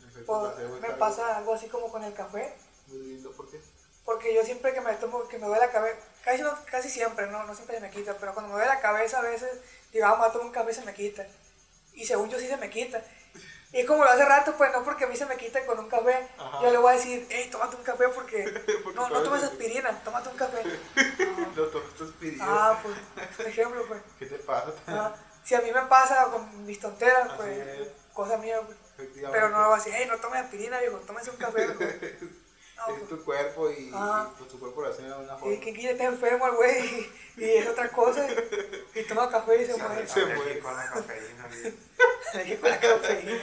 [0.00, 2.54] El efecto Pues, placebo me pasa algo así como con el café.
[2.86, 3.60] Muy lindo, ¿por qué?
[4.04, 7.26] Porque yo siempre que me tomo, que me duele la cabeza, casi, no- casi siempre,
[7.28, 9.60] no, no siempre se me quita, pero cuando me duele la cabeza a veces,
[9.92, 11.26] digo, a tomar un café y se me quita.
[11.94, 13.04] Y según yo sí se me quita.
[13.72, 15.88] Y como lo hace rato, pues no porque a mí se me quita con un
[15.88, 16.28] café.
[16.36, 16.60] Ajá.
[16.62, 18.44] Yo le voy a decir, hey, tómate un café porque,
[18.84, 20.62] Porque no, no tomes aspirina, tómate un café.
[21.56, 22.42] Lo tomaste pidió.
[22.42, 22.96] Ah, pues,
[23.30, 24.02] es un ejemplo, pues.
[24.18, 24.72] ¿Qué te pasa?
[24.86, 27.88] Ah, si a mí me pasa con mis tonteras, Así pues, es.
[28.12, 28.76] cosa mía, pues.
[29.32, 31.66] Pero no le voy a decir, hey, no tomes aspirina, viejo, tómese un café.
[31.68, 32.41] mejor".
[32.88, 33.92] Es tu cuerpo y, y,
[34.38, 35.54] pues, tu cuerpo lo hace de una forma.
[35.54, 39.62] Y que está enfermo el güey y, y es otra cosa y, y toma café
[39.62, 40.06] y se muere.
[40.06, 40.58] Se muere.
[40.58, 42.58] con la cafeína, bien.
[42.60, 43.40] Con la cafeína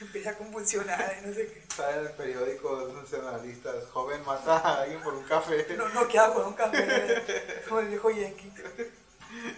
[0.00, 1.64] empieza a convulsionar y no sé qué.
[1.74, 5.66] Sale en el periódico sensacionalistas, joven mata a alguien por un café.
[5.76, 7.22] No, no queda con un café
[7.68, 8.52] como el viejo Yankee.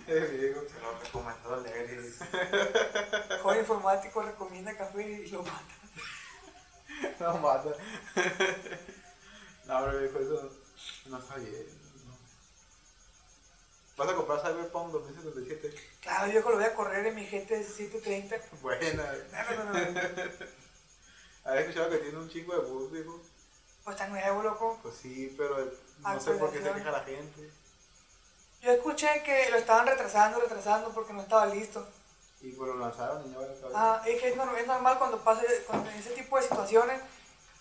[0.07, 0.61] Es viejo.
[0.63, 2.13] Se lo recomendó Larry.
[3.43, 5.63] Joven informático recomienda café y lo mata.
[7.19, 7.71] No mata.
[9.71, 10.51] No, viejo, eso
[11.07, 11.67] no está bien.
[12.07, 12.17] no.
[13.97, 15.75] ¿Vas a comprar Cyberpunk 2077?
[16.01, 18.37] Claro, yo lo voy a correr en mi GT 730.
[18.63, 19.13] Buena.
[19.33, 20.01] No, no, no, no.
[21.45, 23.21] ¿Habías escuchado que tiene un chingo de bugs, viejo?
[23.85, 24.79] Pues está nuevo, loco.
[24.83, 25.57] Pues sí, pero
[26.01, 27.51] no sé por qué se queja la gente.
[28.63, 31.87] Yo escuché que lo estaban retrasando, retrasando porque no estaba listo.
[32.43, 34.01] Y pues lo lanzaron y ya va a.
[34.01, 37.01] Ah, es que es, norm- es normal cuando pasa cuando en ese tipo de situaciones,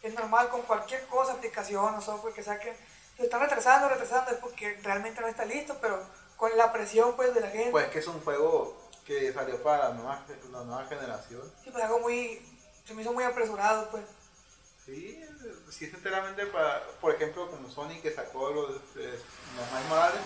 [0.02, 2.76] es normal con cualquier cosa, aplicación o software que saquen,
[3.18, 6.02] lo están retrasando, retrasando, es porque realmente no está listo, pero
[6.38, 9.90] con la presión pues de la gente, Pues que es un juego que salió para
[9.90, 11.42] la nueva, la nueva generación.
[11.64, 12.40] sí, pues algo muy,
[12.86, 14.06] se me hizo muy apresurado pues.
[14.86, 15.22] Sí,
[15.70, 20.22] sí es enteramente para, por ejemplo, como Sony que sacó los, los Miles Morales,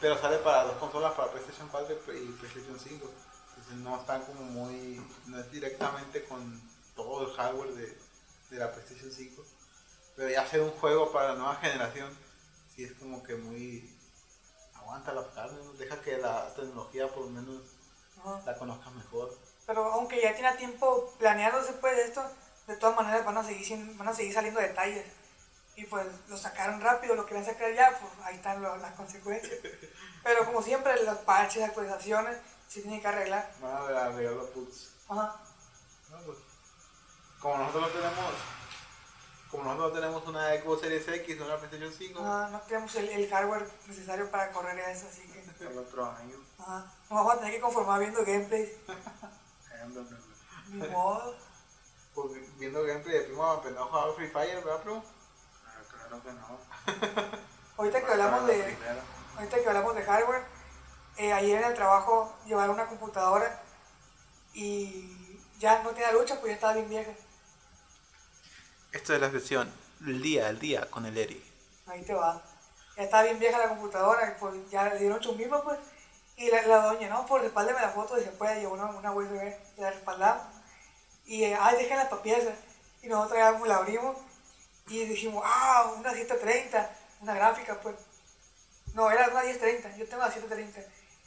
[0.00, 3.10] pero sale para dos consolas, para PlayStation 4 y PlayStation 5.
[3.50, 6.60] Entonces no están como muy, no es directamente con
[6.96, 7.98] todo el hardware de,
[8.50, 9.44] de la PlayStation 5.
[10.16, 12.16] Pero ya hacer un juego para la nueva generación,
[12.74, 13.96] sí es como que muy,
[14.74, 17.62] aguanta la carne, deja que la tecnología por lo menos
[18.20, 18.42] Ajá.
[18.44, 19.36] la conozca mejor.
[19.66, 22.22] Pero aunque ya tiene tiempo planeándose pues esto,
[22.66, 25.06] de todas maneras van a seguir, sin- van a seguir saliendo detalles.
[25.76, 29.60] Y pues lo sacaron rápido, lo querían sacar ya, pues ahí están lo- las consecuencias.
[30.24, 33.54] Pero como siempre, los parches, actualizaciones, se tienen que arreglar.
[33.60, 34.90] Van a arreglar los putos.
[35.08, 35.40] Ajá.
[36.10, 36.38] No, pues,
[37.40, 38.34] como nosotros no tenemos,
[39.50, 43.08] como nosotros no tenemos una Xbox Series X, una PlayStation 5, Ajá, no tenemos el,
[43.08, 46.36] el hardware necesario para correr eso, así que El otro año.
[46.58, 46.84] ajá.
[47.08, 48.72] nos vamos a tener que conformar viendo gameplay.
[50.68, 51.34] Ni modo.
[52.14, 55.04] pues, viendo gameplay de primo apenas jugaba Free Fire, ¿verdad, primo?
[55.66, 56.58] Ah, claro que no.
[57.78, 58.76] Ahorita que hablamos de,
[59.36, 60.42] ahorita que hablamos de hardware,
[61.16, 63.62] eh, ayer en el trabajo llevaron una computadora
[64.52, 67.12] y ya no tenía lucha, pues ya estaba bien vieja.
[68.90, 71.44] Esto es la del día al día con el Eri.
[71.86, 72.42] Ahí te va.
[72.96, 75.78] Ya estaba bien vieja la computadora, pues ya le dieron chumbismo, pues.
[76.36, 79.12] Y la, la doña, no, pues respáldeme la foto y se puede, llevó una, una
[79.12, 80.46] USB, la respaldamos.
[81.26, 82.50] Y, eh, ay, déjenla para pieza.
[83.02, 84.16] Y nosotros la abrimos
[84.88, 87.94] y dijimos, ah, una 730, una gráfica, pues.
[88.94, 90.80] No, era una 1030, yo tengo la 730.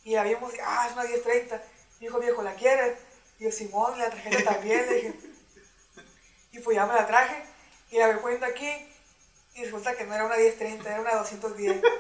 [0.03, 1.55] Y la vimos, ah, es una 1030.
[1.57, 2.97] Me dijo, viejo, ¿la quieres?
[3.37, 5.19] Y yo, Simón, la tarjeta también, le dije.
[6.53, 7.50] Y pues ya me la traje
[7.91, 8.87] y la me poniendo aquí
[9.53, 11.81] y resulta que no era una 1030, era una 210.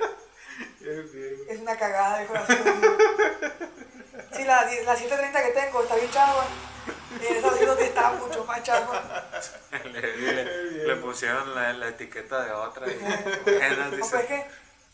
[1.49, 2.91] Es una cagada, dijo la 210.
[4.35, 6.45] Sí, la, la 730 que tengo está bien chava.
[7.21, 9.29] Y esa 210 está mucho más chava.
[9.85, 12.87] le, le- le pusieron la, la etiqueta de otra.
[12.87, 13.19] Y, bueno,
[13.85, 14.45] No, dice, pues es que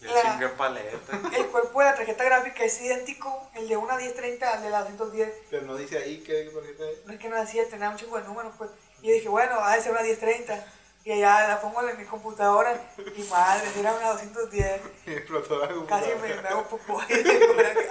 [0.01, 1.19] yo la- paleta.
[1.37, 4.79] el cuerpo de la tarjeta gráfica es idéntico, el de una 1030 al de la
[4.83, 5.31] 210.
[5.49, 7.05] Pero no dice ahí que tarjeta es.
[7.05, 8.71] No es que no 7, tenía un chingo de números, pues.
[9.01, 10.65] Y yo dije, bueno, ha de ser una 1030.
[11.07, 12.77] Y allá la pongo en mi computadora
[13.15, 14.81] y madre, era una 210.
[15.05, 17.81] Y explotó la Casi me, me hago popó ahí por acá.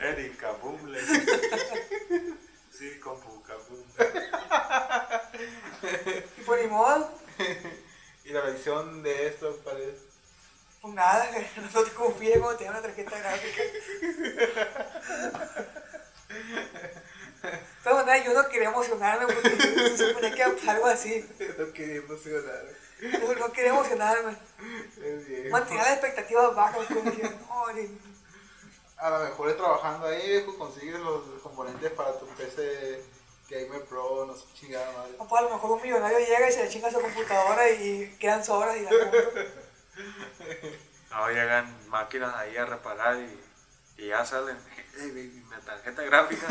[0.00, 1.00] Erika, boom, le
[2.76, 3.84] Sí, con puca, boom.
[6.38, 7.08] Y por ni modo,
[8.24, 10.08] Y la versión de esto parece.
[10.82, 11.30] pues nada,
[11.72, 13.62] no te confíes cuando te una tarjeta gráfica.
[17.84, 21.28] Todas maneras, yo no quería emocionarme porque se suponía que algo así.
[21.58, 22.64] No quería emocionar.
[23.02, 24.36] No, no quería emocionarme.
[25.02, 25.50] Es bien.
[25.50, 26.86] Mantenía las expectativas bajas.
[26.86, 27.98] Pues, dije, no, ni-
[28.98, 33.02] A lo mejor es trabajando ahí, viejo, consigues los componentes para tu PC
[33.48, 35.12] Gamer Pro, no sé qué chingada madre.
[35.18, 38.14] o pues, a lo mejor un millonario llega y se le chinga su computadora y
[38.20, 39.20] quedan sobras y la compro.
[41.10, 43.40] No, llegan máquinas ahí a reparar y,
[43.96, 44.56] y ya salen.
[44.98, 46.46] Hey, baby, mi tarjeta gráfica.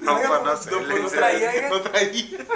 [0.00, 0.70] No, pues no sé.
[0.70, 1.68] no, pues, no traía.
[1.68, 2.46] No traía.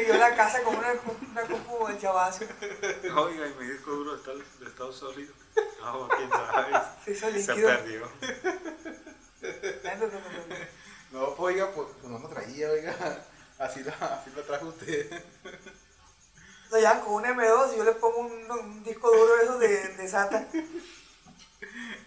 [0.00, 0.92] Y yo la casa con una,
[1.30, 2.44] una compu del chavazo.
[3.16, 4.30] Oiga, y mi disco duro está,
[4.64, 5.34] está sólido.
[5.80, 6.80] No, quién sabe.
[7.04, 7.68] Se hizo Se líquido.
[7.68, 8.08] perdió.
[11.10, 12.94] No, pues oiga, pues, pues no lo traía, oiga.
[13.58, 15.10] Así lo, así lo trajo usted.
[16.70, 19.58] Lo llevan con un M2 y yo le pongo un, un disco duro de esos
[19.58, 20.46] de, de SATA.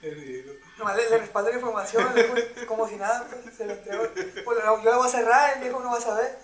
[0.01, 0.59] Es ridículo.
[0.81, 2.35] Nomás le, le respaldo la información, le digo,
[2.67, 4.03] como si nada, pues, se lo entrego.
[4.43, 6.39] Pues, lo- yo lo voy a cerrar, el viejo no va a saber.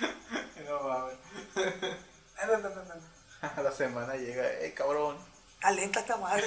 [0.66, 1.16] No mames.
[1.56, 2.94] Ay, no, no, no, no.
[3.58, 5.18] A la semana llega, ey cabrón.
[5.62, 6.44] Alenta esta madre.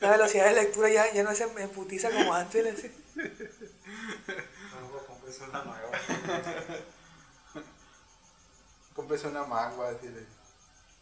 [0.00, 2.62] La velocidad de lectura ya, ya no se me putiza como antes.
[2.62, 2.90] le decía.
[3.16, 5.90] No, compré una nueva.
[8.94, 10.24] Cómprese una Mac, va a decirle.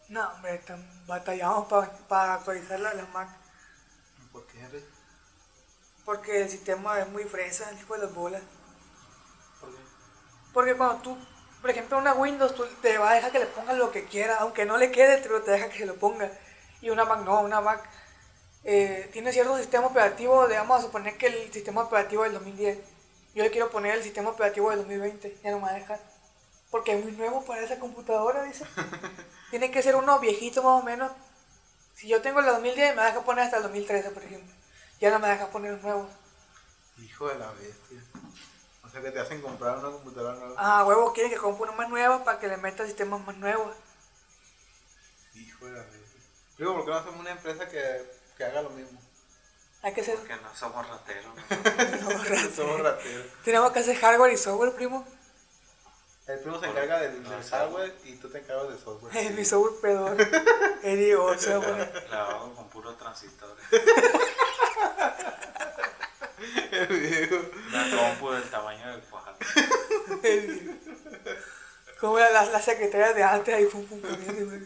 [0.09, 1.67] No, hombre, tan- batallamos
[2.09, 3.29] para actualizar la- las Mac.
[4.63, 4.85] ¿Por qué, Henry?
[6.05, 8.43] Porque el sistema es muy fresa, el hijo de las bolas.
[9.61, 9.83] ¿Por qué?
[10.53, 11.19] Porque cuando tú,
[11.61, 14.39] por ejemplo, una Windows, tú te va a dejar que le pongas lo que quiera,
[14.39, 16.31] aunque no le quede, pero te deja que se lo ponga.
[16.81, 17.89] Y una Mac no, una Mac
[18.65, 22.79] eh, tiene cierto sistema operativo, de, vamos a suponer que el sistema operativo del 2010.
[23.35, 26.01] Yo le quiero poner el sistema operativo del 2020, ya no me va a dejar.
[26.71, 28.65] Porque es muy nuevo para esa computadora, dice.
[29.51, 31.13] tiene que ser uno viejito más o menos.
[31.95, 34.55] Si yo tengo el 2010, me deja poner hasta el 2013, por ejemplo.
[35.01, 36.11] Ya no me deja poner nuevos.
[36.99, 37.99] Hijo de la bestia.
[38.85, 40.55] O sea que te hacen comprar una computadora nueva.
[40.59, 43.75] Ah, huevo, quieren que compre una más nueva para que le meta sistemas más nuevos.
[45.35, 46.21] Hijo de la bestia.
[46.59, 49.01] Digo, ¿por qué no hacemos una empresa que, que haga lo mismo?
[49.83, 50.17] Hay que hacer.
[50.17, 51.35] Porque no somos rateros.
[52.03, 52.11] ¿no?
[52.11, 52.51] No, rato.
[52.55, 53.27] Somos rateros.
[53.45, 55.07] Tenemos que hacer hardware y software, primo.
[56.33, 59.15] El primo se encarga del, del hardware y tú te encargas del software.
[59.15, 60.31] Es mi software.
[60.83, 61.15] Eddie
[61.61, 61.87] bueno.
[62.11, 63.63] La hago con puros transistores.
[66.73, 67.37] El viejo.
[67.69, 69.35] Una compu del tamaño del cuadro.
[72.01, 74.63] Como la, la, la secretaria de antes ahí, pum, pum, güey.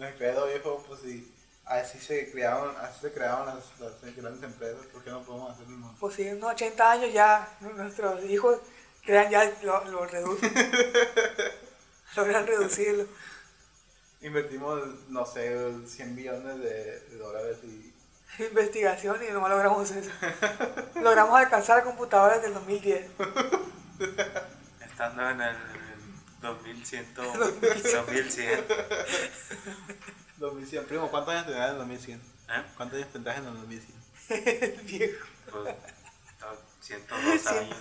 [0.00, 1.33] Hay pedo, viejo, pues si
[1.66, 5.76] así se crearon, así se crearon las, las grandes empresas, ¿por qué no podemos hacerlo
[5.76, 6.00] nosotros?
[6.00, 8.58] Pues sí, unos 80 años ya nuestros hijos
[9.04, 10.52] crean ya lo, lo reducen.
[12.16, 13.06] Logran reducirlo.
[14.20, 15.54] Invertimos, no sé,
[15.86, 17.94] 100 millones de, de dólares y
[18.38, 20.10] Investigación y no logramos eso.
[21.00, 23.06] Logramos alcanzar computadoras del 2010.
[24.84, 25.56] Estando en el
[26.42, 28.64] 2100, 2100.
[30.38, 30.86] 2100.
[30.86, 32.20] Primo, ¿cuántos años tendrás en el 2100?
[32.20, 32.64] ¿Eh?
[32.76, 34.04] ¿Cuántos años tendrás en el 2100?
[34.30, 35.26] El viejo.
[35.50, 35.74] Pues,
[36.40, 36.46] no,
[36.80, 37.76] 102 años.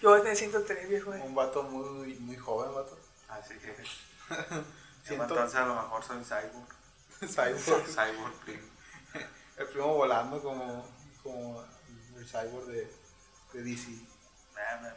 [0.00, 1.14] Yo voy a tener 103 viejo.
[1.14, 1.20] eh.
[1.24, 2.98] Un vato muy, muy joven, vato.
[3.28, 3.74] Así que.
[5.04, 6.68] Siento- Entonces a lo mejor soy cyborg.
[7.28, 7.86] Cyborg.
[7.86, 8.62] Cyborg primo.
[9.58, 10.86] El primo volando como,
[11.22, 11.64] como
[12.16, 12.90] el cyborg de,
[13.52, 13.88] de DC.
[14.54, 14.92] Nah, nah,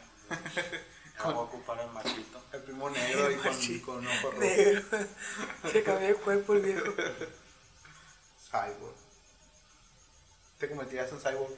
[1.18, 2.42] Ya voy a ocupar el machito.
[2.52, 4.40] El primo negro y con, con un ojo rojo.
[4.40, 4.82] Negro.
[5.72, 6.92] Se cambió el cuerpo el viejo.
[8.50, 8.94] Cyborg.
[10.58, 11.56] ¿Te convertirías en cyborg?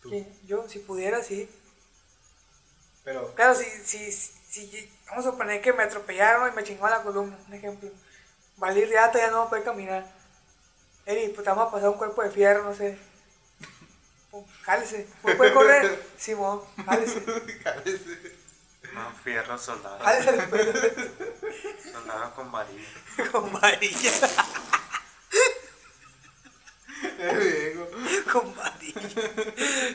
[0.00, 0.10] Tú.
[0.10, 0.40] ¿Quién?
[0.46, 1.48] Yo, si pudiera, sí.
[3.04, 7.02] Pero, Claro, si, si, si, vamos a suponer que me atropellaron y me chingó la
[7.02, 7.90] columna, un ejemplo.
[8.56, 10.06] Valir Riata ya no va a poder caminar.
[11.04, 12.98] Eri, pues te vamos a pasar un cuerpo de fierro, no sé.
[14.34, 15.06] Pum, Jálese.
[15.22, 16.06] ¿Puede correr?
[16.18, 17.22] Simón, jálese.
[18.92, 20.00] No, fierro soldado.
[20.00, 20.66] Jálese después
[21.92, 22.88] Soldado con varilla.
[23.30, 24.10] con varilla.
[27.20, 27.88] el viejo.
[28.32, 29.00] Con varilla.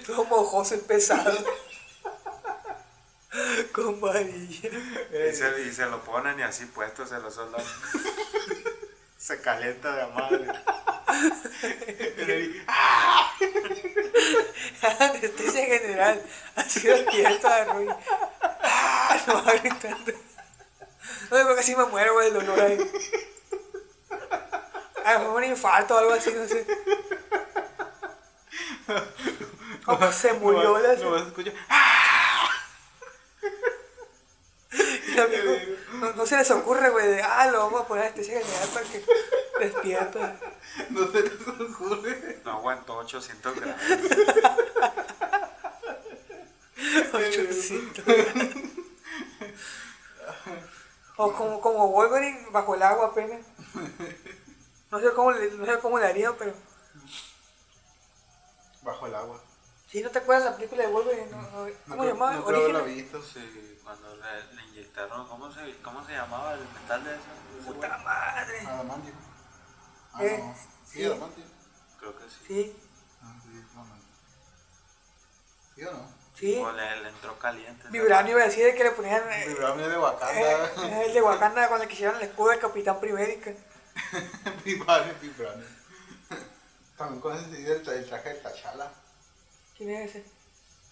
[0.07, 1.37] Todo mojoso y pesado.
[3.73, 4.69] Con varilla.
[4.69, 7.61] Y se, y se lo ponen y así puesto se lo soldan.
[9.17, 10.47] se calienta de madre.
[14.99, 16.21] Anestesia general.
[16.55, 17.99] Así despierta de ruido.
[18.61, 20.11] Ah, no va gritando.
[21.31, 22.77] No, yo creo que sí me muero, güey, del dolor ahí.
[25.05, 26.67] A lo mejor un infarto o algo así, no sé.
[29.85, 31.53] Como se murió la No vas a escuchar.
[35.07, 35.51] y el amigo,
[35.93, 38.85] no, no se les ocurre, güey, de, ah, lo vamos a poner anestesia general para
[38.85, 39.03] que
[39.59, 40.39] despierta.
[40.89, 42.41] No se les ocurre.
[42.45, 43.81] No aguantó 800 grados.
[47.13, 48.05] 800.
[51.17, 53.45] o como, como Wolverine bajo el agua apenas.
[54.91, 56.53] No sé cómo le, no sé cómo le harían, pero.
[58.83, 59.41] Bajo el agua.
[59.91, 61.41] Si no te acuerdas de la película de Wolverine, ¿no?
[61.41, 62.33] No, No ¿cómo creo- se llamaba?
[62.35, 62.95] No creo Orígenes.
[62.95, 63.23] visto.
[63.23, 67.65] Sí, cuando le, le inyectaron, ¿cómo se, ¿cómo se llamaba el metal de eso?
[67.65, 68.59] Puta madre.
[68.67, 69.13] Adamantio.
[70.13, 70.55] Ah, Eh, no.
[70.85, 71.05] Sí, sí.
[71.05, 71.43] adamantio.
[71.99, 72.37] Creo que sí.
[72.47, 72.75] Sí,
[73.23, 73.63] Ah, sí.
[75.75, 76.07] ¿Sí o no?
[76.35, 76.57] sí.
[76.57, 77.87] O le, le entró caliente.
[77.89, 79.23] Vibranio iba a decir que le ponían.
[79.31, 81.03] eh, Vibranium de eh, Wakanda.
[81.05, 83.51] el de Wakanda cuando le quisieron el escudo de Capitán Primérica.
[84.65, 85.67] Vibranium, Vibranium.
[86.97, 88.91] También con ese el, el traje de T'Challa.
[89.79, 90.23] ¿Quién es ese?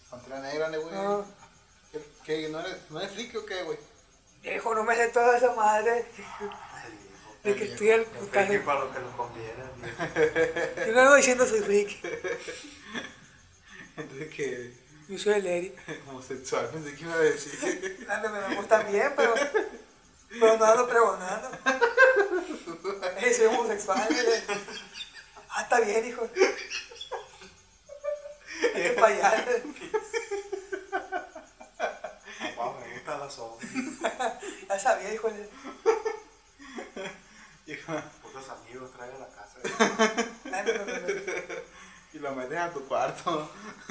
[0.10, 0.96] Pantera negra, ¿no, güey?
[0.96, 1.26] No.
[1.92, 3.78] ¿Qué, qué, no, eres, ¿No eres friki o qué, güey?
[4.42, 6.06] Viejo, no me sé toda esa madre.
[6.74, 7.36] Ay, viejo.
[7.44, 9.64] De que estoy al friki para lo que lo conviene.
[10.88, 12.02] Yo no ando diciendo soy friki.
[13.98, 14.74] Entonces que
[15.10, 15.76] Yo soy el Eri.
[16.08, 18.06] homosexual, pensé que iba a decir.
[18.10, 19.34] Ando, me gusta bien, pero.
[20.30, 21.50] Pero no ando pregonando.
[23.22, 24.08] Eh, soy homosexual.
[24.12, 24.44] eh.
[25.50, 26.30] Ah, está bien, hijo.
[28.62, 29.52] Este payaso.
[32.56, 33.68] Guau, me gusta la sombra.
[34.70, 35.30] Ya sabía, hijo.
[38.22, 39.58] Putos amigos, trae a la casa.
[42.14, 43.50] Y lo metes a tu cuarto.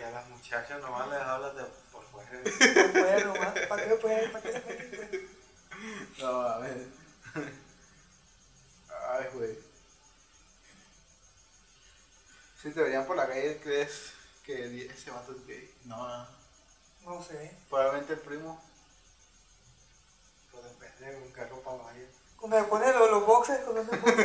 [0.00, 2.30] Y a las muchachas nomás les hablas de por fuera.
[2.32, 3.58] No puede nomás.
[3.68, 3.94] ¿Para qué?
[3.94, 5.22] ¿Para qué pues?
[6.18, 6.86] No, a ver.
[9.10, 9.58] Ay, güey.
[12.66, 15.72] Si te verían por la calle, ¿crees que ese vato es gay?
[15.84, 16.26] No, no.
[17.04, 17.56] No sé.
[17.70, 18.60] Probablemente el primo.
[20.50, 22.08] Pues depende de un carro para vaya.
[22.36, 24.16] Cuando me ponen los, los boxes, cuando me ponen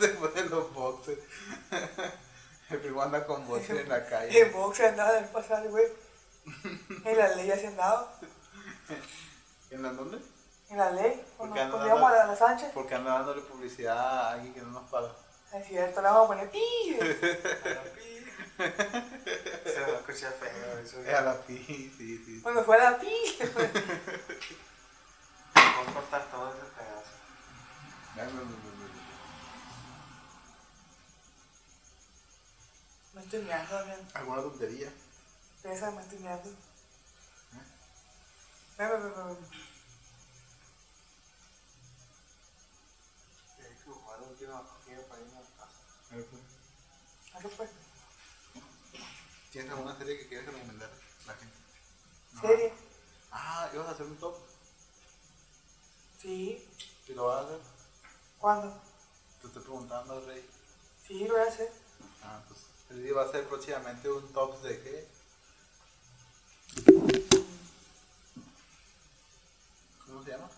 [0.00, 1.18] Se ponen los boxes.
[2.70, 4.44] El primo anda con boxes en la en calle.
[4.46, 5.84] boxes andaba del pasado, güey.
[7.04, 8.18] En la ley así andaba.
[9.70, 10.18] ¿En la dónde?
[10.70, 11.22] En la ley.
[11.36, 12.70] Cuando, Porque íbamos a la, la Sánchez.
[12.72, 15.14] Porque anda dándole publicidad a alguien que no nos paga.
[15.54, 16.60] Es cierto, le vamos a poner pi.
[19.64, 21.00] Se va a escuchar feo eso.
[21.00, 21.56] Es a la pi,
[21.96, 22.40] sí, sí.
[22.42, 23.14] Cuando fuera la pi.
[25.54, 27.12] Vamos a cortar todo ese pedazo.
[28.16, 28.64] No, no, no.
[33.14, 34.08] Me estoy man.
[34.14, 34.92] ¿Alguna tontería?
[35.62, 36.50] Pesa, me estoy meando.
[38.76, 39.36] Ve, ve, ve, ve.
[43.84, 45.78] Tienes que jugar la última partida para irme a casa.
[47.34, 47.68] ¿A qué fue?
[49.50, 51.56] ¿Tienes alguna serie que quieres recomendar a la gente?
[52.32, 52.40] No.
[52.40, 52.72] ¿Serie?
[53.30, 54.36] Ah, ¿ibas a hacer un top?
[56.18, 56.66] Sí.
[57.08, 57.60] ¿Y lo vas a hacer?
[58.38, 58.80] ¿Cuándo?
[59.42, 60.48] Te estoy preguntando, Rey.
[61.06, 61.70] Sí, lo voy a hacer.
[62.22, 65.08] Ah, pues el día va a ser próximamente un top de qué?
[70.06, 70.48] ¿Cómo se llama?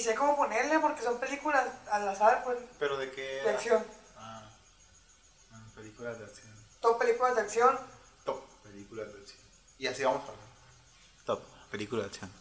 [0.00, 3.42] Ni sé cómo ponerle porque son películas al azar, pues, ¿Pero de qué?
[3.44, 3.84] de acción.
[4.16, 4.48] Ah,
[5.52, 6.54] ah, películas de acción.
[6.80, 7.78] Top películas de acción.
[8.24, 9.40] Top, películas de acción.
[9.78, 10.46] Y así vamos a hablar.
[11.26, 12.32] Top, película de acción.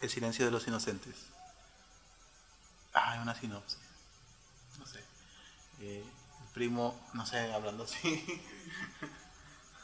[0.00, 1.14] El silencio de los inocentes.
[2.94, 3.78] Ah, una sinopsis.
[4.78, 5.00] No sé.
[5.80, 6.02] Eh,
[6.40, 8.42] el primo, no sé, hablando así.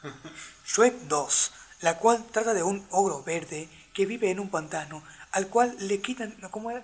[0.65, 1.51] Shrek 2,
[1.81, 5.03] la cual trata de un ogro verde que vive en un pantano,
[5.33, 6.49] al cual le quitan, ¿no?
[6.49, 6.83] ¿cómo era?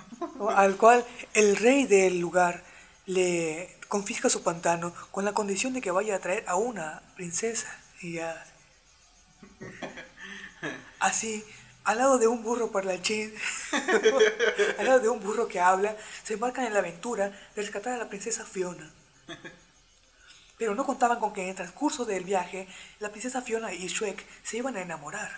[0.54, 2.62] Al cual el rey del lugar
[3.06, 7.68] le confisca su pantano con la condición de que vaya a traer a una princesa.
[8.00, 8.44] Y ya.
[11.00, 11.44] Así,
[11.84, 13.32] al lado de un burro parlanchín,
[14.78, 17.98] al lado de un burro que habla, se embarcan en la aventura de rescatar a
[17.98, 18.90] la princesa Fiona.
[20.58, 22.68] Pero no contaban con que en el transcurso del viaje
[22.98, 25.30] la princesa Fiona y Shrek se iban a enamorar.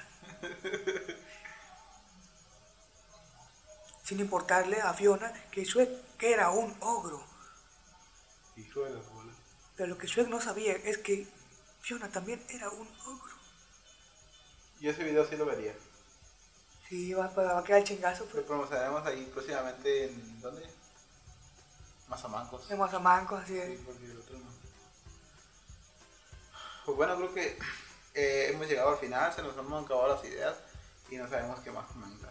[4.11, 7.25] Sin importarle a Fiona que Shrek que era un ogro.
[8.57, 9.33] Hijo de la bola.
[9.77, 11.29] Pero lo que Shrek no sabía es que
[11.81, 13.33] Fiona también era un ogro.
[14.81, 15.77] Yo ese video sí lo vería.
[16.89, 18.25] Sí, va, va a quedar chingazo.
[18.25, 18.45] Lo Pues.
[18.47, 20.41] promocionaremos ahí próximamente en.
[20.41, 20.69] ¿Dónde?
[22.09, 22.69] Mazamancos.
[22.69, 23.81] De Mazamanco, así Sí, es.
[23.83, 24.51] porque el otro no.
[26.85, 27.59] Pues bueno, creo que
[28.15, 30.57] eh, hemos llegado al final, se nos han acabado las ideas
[31.11, 32.30] y no sabemos qué más comentar.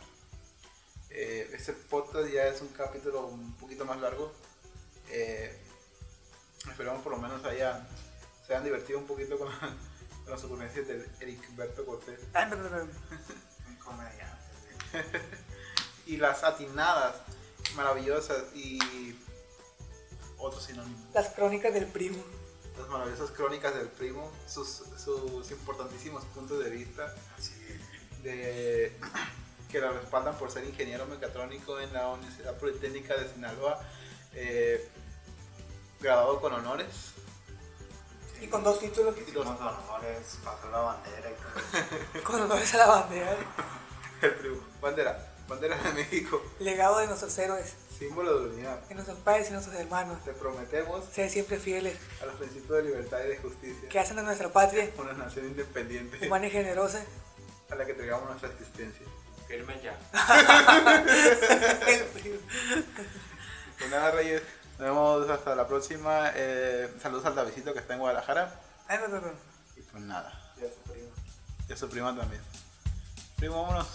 [1.11, 4.31] Eh, este podcast ya es un capítulo un poquito más largo.
[5.09, 5.57] Eh,
[6.69, 7.87] esperamos por lo menos hayan,
[8.45, 9.49] se hayan divertido un poquito con,
[10.23, 12.19] con las ocurrencias del Eric Berto Cortés
[16.05, 17.15] y las atinadas
[17.75, 18.79] maravillosas y
[20.37, 21.01] otros sinónimos.
[21.13, 22.23] Las crónicas del primo.
[22.77, 27.13] las maravillosas crónicas del primo, sus, sus importantísimos puntos de vista,
[28.23, 28.97] de,
[29.69, 33.79] que lo respaldan por ser ingeniero mecatrónico en la Universidad Politécnica de Sinaloa,
[34.33, 34.87] eh,
[35.99, 37.13] graduado con honores.
[38.41, 39.15] Y con dos títulos.
[39.15, 42.23] Dos- Hicimos honores, pasó la bandera y todo.
[42.23, 43.35] Con honores a la bandera.
[44.21, 48.79] el primo, bandera, bandera de México, Legado de nuestros héroes, símbolo de unidad.
[48.87, 50.23] de nuestros padres y nuestros hermanos.
[50.23, 51.97] Te prometemos Ser siempre fieles.
[52.21, 55.45] a los principios de libertad y de justicia, Que hacen de nuestra patria una nación
[55.47, 57.03] independiente humana y generosa.
[57.69, 59.05] a la que entregamos nuestra existencia.
[59.49, 59.97] Firme ya.
[63.79, 64.41] Pues nada, Reyes,
[64.77, 66.31] nos vemos hasta la próxima.
[66.35, 68.53] Eh, saludos al Davidito que está en Guadalajara.
[68.89, 69.31] Ay, no, no, no.
[69.77, 71.07] Y pues nada, Ya su primo.
[71.69, 72.41] y a su prima también.
[73.37, 73.87] Primo, vámonos.